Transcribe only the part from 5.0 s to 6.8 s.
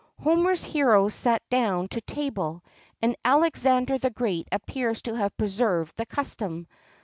to have preserved the custom.